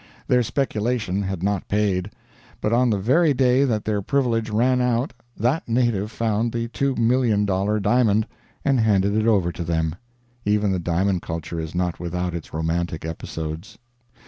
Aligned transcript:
Their 0.27 0.41
speculation 0.41 1.21
had 1.21 1.43
not 1.43 1.67
paid; 1.67 2.09
but 2.59 2.73
on 2.73 2.89
the 2.89 2.97
very 2.97 3.35
day 3.35 3.65
that 3.65 3.85
their 3.85 4.01
privilege 4.01 4.49
ran 4.49 4.81
out 4.81 5.13
that 5.37 5.69
native 5.69 6.09
found 6.09 6.51
the 6.51 6.67
$2,000,000 6.69 7.81
diamond 7.83 8.25
and 8.65 8.79
handed 8.79 9.13
it 9.15 9.27
over 9.27 9.51
to 9.51 9.63
them. 9.63 9.93
Even 10.43 10.71
the 10.71 10.79
diamond 10.79 11.21
culture 11.21 11.59
is 11.59 11.75
not 11.75 11.99
without 11.99 12.33
its 12.33 12.51
romantic 12.51 13.05
episodes. 13.05 13.77